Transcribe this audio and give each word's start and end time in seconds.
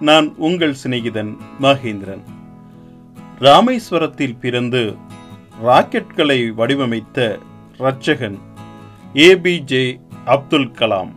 நான் 0.00 0.34
உங்கள் 0.36 0.74
சிநேகிதன் 0.84 1.36
மகேந்திரன். 1.60 2.22
ராமேஸ்வரத்தில் 3.38 4.38
பிறந்து 4.40 4.96
ராக்கெட்களை 5.64 6.48
வடிவமைத்த 6.54 7.38
ரட்சகன் 7.78 8.38
ஏபிஜே 9.14 10.00
அப்துல் 10.24 10.70
கலாம். 10.70 11.08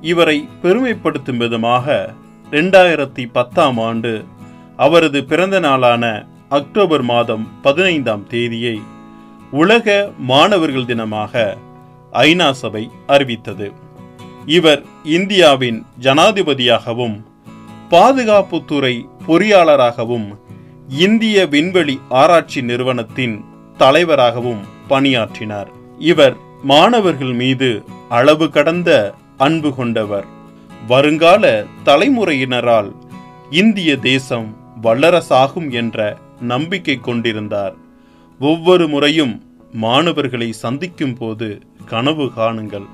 இவரை 0.00 0.48
பெருமைப்படுத்தும் 0.62 1.36
விதமாக 1.36 2.14
ரெண்டாயிரத்தி 2.50 3.30
பத்தாம் 3.32 3.78
ஆண்டு 3.78 4.24
அவரது 4.76 5.24
பிறந்த 5.24 5.60
நாளான 5.60 6.26
அக்டோபர் 6.48 7.02
மாதம் 7.02 7.60
பதினைந்தாம் 7.62 8.26
தேதியை 8.26 8.80
உலக 9.50 10.12
மாணவர்கள் 10.18 10.84
தினமாக 10.84 11.56
ஐநா 12.12 12.50
சபை 12.50 12.90
அறிவித்தது. 13.06 13.72
இவர் 14.46 14.84
இந்தியாவின் 15.04 15.86
ஜனாதிபதியாகவும் 16.00 17.28
பாதுகாப்புத்துறை 17.90 19.08
பொறியாளராகவும் 19.26 20.36
இந்திய 20.88 21.46
விண்வெளி 21.46 22.00
ஆராய்ச்சி 22.08 22.62
நிறுவனத்தின் 22.62 23.44
தலைவராகவும் 23.76 24.60
பணியாற்றினார். 24.88 25.70
இவர் 25.98 26.36
மாணவர்கள் 26.62 27.32
மீது 27.32 27.84
அளவு 28.08 28.50
கடந்த 28.50 29.14
அன்பு 29.36 29.74
கொண்டவர். 29.74 30.24
வருங்கால 30.88 31.64
தலைமுறையினரால் 31.84 32.92
இந்திய 33.50 33.96
தேசம் 33.96 34.56
வல்லரசாகும் 34.82 35.70
என்ற 35.70 36.18
நம்பிக்கை 36.40 37.00
கொண்டிருந்தார். 37.00 37.74
ஒவ்வொரு 38.40 38.88
முறையும் 38.88 39.42
மாணவர்களை 39.72 40.52
சந்திக்கும் 40.52 41.14
போது 41.14 41.62
கனவு 41.86 42.30
காணுங்கள். 42.36 42.86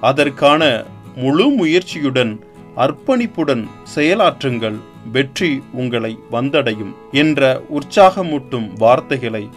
அதற்கான 0.00 0.84
முழு 1.16 1.50
முயற்சியுடன் 1.50 2.38
அர்ப்பணிப்புடன் 2.76 3.66
செயலாற்றுங்கள் 3.94 4.76
வெற்றி 5.12 5.62
உங்களை 5.72 6.18
வந்தடையும் 6.30 6.92
என்ற 7.12 7.62
உற்சாகமூட்டும் 7.70 8.76
வார்த்தைகளை 8.78 9.48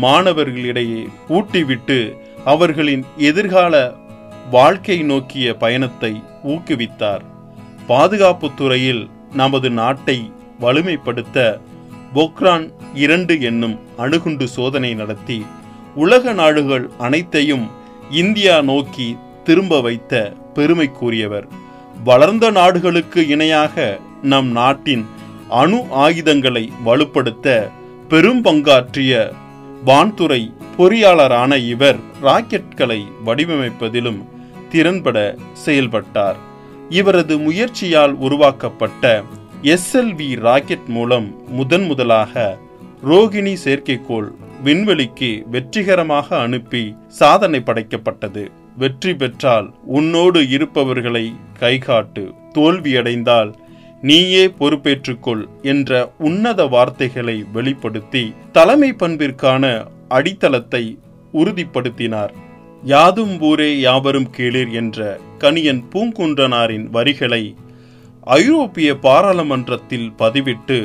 மாணவர்களிடையே 0.00 1.06
ஊட்டிவிட்டு 1.28 2.14
அவர்களின் 2.44 3.04
எதிர்கால 3.16 3.94
வாழ்க்கை 4.50 5.02
நோக்கிய 5.02 5.54
பயணத்தை 5.54 6.22
ஊக்குவித்தார். 6.42 7.22
பாதுகாப்பு 7.86 8.50
துறையில் 8.54 9.08
நமது 9.32 9.70
நாட்டை 9.70 10.30
வலிமைப்படுத்த 10.60 11.60
பொக்ரான் 12.14 12.70
இரண்டு 12.94 13.40
என்னும் 13.40 13.78
அணுகுண்டு 13.96 14.48
சோதனை 14.48 14.94
நடத்தி 14.94 15.44
உலக 15.94 16.32
நாடுகள் 16.32 16.90
அனைத்தையும் 16.98 17.70
இந்தியா 18.10 18.60
நோக்கி 18.60 19.16
திரும்ப 19.44 19.80
வைத்த 19.80 20.36
பெருமை 20.54 20.90
கூறியவர் 20.90 21.48
வளர்ந்த 22.06 22.46
நாடுகளுக்கு 22.50 23.20
இணையாக 23.28 23.74
நம் 24.22 24.48
நாட்டின் 24.50 25.04
அணு 25.60 25.78
ஆயுதங்களை 26.04 26.62
வலுப்படுத்த 26.86 27.46
பெரும் 28.08 28.40
பங்காற்றிய 28.44 29.12
வான்துறை 29.84 30.40
பொறியாளரான 30.76 31.58
இவர் 31.64 32.00
ராக்கெட்களை 32.22 33.00
வடிவமைப்பதிலும் 33.26 34.20
திறன்பட 34.72 35.18
செயல்பட்டார். 35.64 36.38
இவரது 36.88 37.36
முயற்சியால் 37.38 38.14
உருவாக்கப்பட்ட 38.26 39.22
எஸ்எல்வி 39.74 40.30
ராக்கெட் 40.46 40.88
மூலம் 40.96 41.28
முதன் 41.48 41.86
முதலாக 41.86 42.58
ரோகிணி 43.10 43.54
செயற்கைக்கோள் 43.64 44.28
விண்வெளிக்கு 44.64 45.30
வெற்றிகரமாக 45.54 46.28
அனுப்பி 46.38 46.84
சாதனை 47.20 47.60
படைக்கப்பட்டது. 47.60 48.44
வெற்றி 48.76 49.12
பெற்றால் 49.14 49.68
உன்னோடு 49.98 50.40
இருப்பவர்களை 50.48 51.26
கைகாட்டு 51.60 52.24
தோல்வியடைந்தால் 52.52 53.52
நீயே 54.02 54.44
பொறுப்பேற்றுக்கொள் 54.46 55.44
என்ற 55.62 56.12
உன்னத 56.18 56.66
வார்த்தைகளை 56.66 57.36
வெளிப்படுத்தி 57.52 58.24
தலைமை 58.52 58.90
பண்பிற்கான 58.92 59.86
அடித்தளத்தை 60.08 60.98
உறுதிப்படுத்தினார். 61.32 62.32
யாதும் 62.82 63.40
ஊரே 63.40 63.70
யாவரும் 63.78 64.28
கேளீர் 64.36 64.72
என்ற 64.72 65.18
கணியன் 65.38 65.82
பூங்குன்றனாரின் 65.92 66.86
வரிகளை 66.90 67.56
ஐரோப்பிய 68.20 68.90
பாராளுமன்றத்தில் 68.96 70.12
பதிவிட்டு 70.18 70.78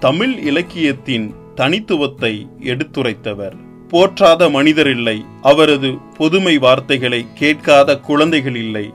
தமிழ் 0.00 0.34
இலக்கியத்தின் 0.42 1.34
தனித்துவத்தை 1.54 2.34
எடுத்துரைத்தவர். 2.62 3.56
போற்றாத 3.90 4.50
மனிதர் 4.50 4.90
இல்லை. 4.90 5.24
அவரது 5.42 5.94
பொதுமை 6.16 6.58
வார்த்தைகளை 6.58 7.26
கேட்காத 7.34 7.96
குழந்தைகள் 7.98 8.56
இல்லை. 8.56 8.92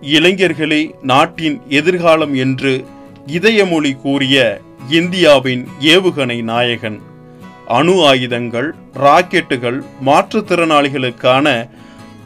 இளைஞர்களே 0.00 0.90
நாட்டின் 1.02 1.60
எதிர்காலம் 1.68 2.34
என்று 2.34 2.84
இதயமொழி 3.26 3.92
கூறிய 3.96 4.60
இந்தியாவின் 4.88 5.68
ஏவுகணை 5.80 6.42
நாயகன். 6.42 7.00
அணு 7.66 8.06
ஆயுதங்கள் 8.06 8.74
ராக்கெட்டுகள் 8.94 9.82
மாற்றுத்திறனாளிகளுக்கான 10.06 11.68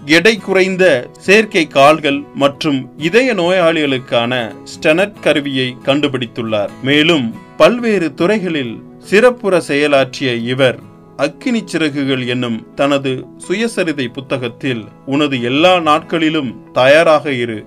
எடை 0.07 0.37
குறைந்த 0.37 1.09
செயற்கை 1.19 1.67
கால்கள் 1.67 2.23
மற்றும் 2.35 2.91
இதய 2.97 3.35
நோயாளிகளுக்கான 3.35 4.55
ஸ்டெனட் 4.73 5.21
கருவியை 5.21 5.77
கண்டுபிடித்துள்ளார். 5.85 6.69
மேலும் 6.83 7.35
பல்வேறு 7.57 8.15
துறைகளில் 8.15 8.83
சிறப்புற 8.99 9.63
செயலாற்றிய 9.69 10.45
இவர் 10.45 10.95
அக்கினி 11.17 11.63
சிறகுகள் 11.65 12.27
என்னும் 12.27 12.75
தனது 12.75 13.27
சுயசரிதை 13.49 14.07
புத்தகத்தில் 14.13 14.85
உனது 15.07 15.43
எல்லா 15.43 15.81
நாட்களிலும் 15.81 16.51
தயாராக 16.73 17.33
இரு. 17.33 17.67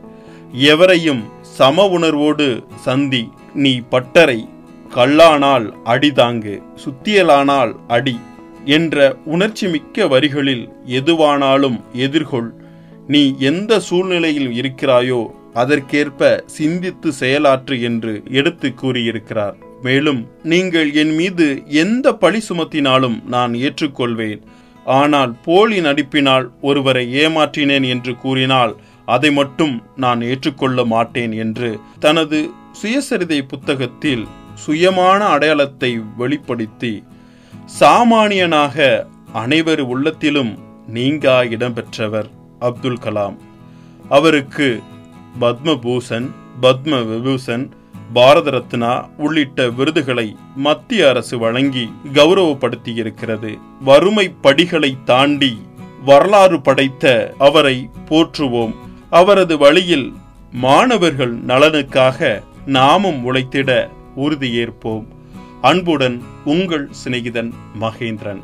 எவரையும் 0.51 1.23
சம 1.41 1.85
உணர்வோடு 1.87 2.63
சந்தி 2.75 3.29
நீ 3.53 3.79
பட்டறை 3.89 4.39
கல்லானால் 4.95 5.67
அடிதாங்கு 5.83 6.61
சுத்தியலானால் 6.83 7.73
அடி 7.87 8.19
என்ற 8.65 9.17
உணர்ச்சி 9.25 9.67
மிக்க 9.67 10.07
வரிகளில் 10.07 10.65
எதுவானாலும் 10.85 11.79
எதிர்கொள். 11.93 12.49
நீ 13.07 13.35
எந்த 13.37 13.79
சூழ்நிலையில் 13.79 14.51
இருக்கிறாயோ 14.61 15.21
அதற்கேற்ப 15.53 16.43
சிந்தித்து 16.45 17.11
செயலாற்று 17.11 17.81
என்று 17.81 18.13
எடுத்து 18.31 18.73
கூறியிருக்கிறார். 18.73 19.57
மேலும் 19.81 20.21
நீங்கள் 20.43 20.89
என் 21.01 21.13
மீது 21.15 21.47
எந்த 21.83 22.13
பழி 22.13 22.39
சுமத்தினாலும் 22.49 23.17
நான் 23.25 23.53
ஏற்றுக்கொள்வேன். 23.53 24.39
ஆனால் 24.85 25.31
போலி 25.45 25.77
நடிப்பினால் 25.81 26.45
ஒருவரை 26.61 27.05
ஏமாற்றினேன் 27.23 27.85
என்று 27.87 28.13
கூறினால் 28.17 28.73
அதை 29.05 29.31
மட்டும் 29.31 29.75
நான் 29.95 30.21
ஏற்றுக்கொள்ள 30.21 30.85
மாட்டேன் 30.85 31.31
என்று 31.43 31.69
தனது 31.99 32.39
சுயசரிதை 32.81 33.39
புத்தகத்தில் 33.47 34.25
சுயமான 34.65 35.19
அடையாளத்தை 35.35 35.91
வெளிப்படுத்தி 36.17 36.93
சாமானியனாக 37.79 39.05
அனைவர் 39.33 39.81
உள்ளத்திலும் 39.93 40.51
நீங்கா 40.87 41.35
இடம்பெற்றவர் 41.55 42.29
அப்துல் 42.59 43.03
கலாம். 43.03 43.35
அவருக்கு 44.09 44.69
பத்மபூஷன் 45.39 46.27
பத்ம 46.61 47.01
விபூஷன் 47.09 47.65
பாரத 48.13 48.49
ரத்னா 48.49 49.07
உள்ளிட்ட 49.17 49.69
விருதுகளை 49.69 50.35
மத்திய 50.55 51.09
அரசு 51.09 51.37
வழங்கி 51.37 51.91
கௌரவப்படுத்தியிருக்கிறது. 52.13 53.57
வறுமை 53.81 54.29
படிகளை 54.41 54.97
தாண்டி 55.05 55.57
வரலாறு 56.05 56.61
படைத்த 56.61 57.33
அவரை 57.37 57.89
போற்றுவோம். 58.09 58.73
அவரது 59.09 59.57
வழியில் 59.57 60.13
மாணவர்கள் 60.51 61.37
நலனுக்காக 61.37 62.43
நாமும் 62.65 63.33
உழைத்திட 63.33 63.89
உறுதியேற்போம். 64.17 65.05
அன்புடன் 65.61 66.23
உங்கள் 66.45 66.89
சிநேகிதன் 67.05 67.53
மகேந்திரன். 67.81 68.41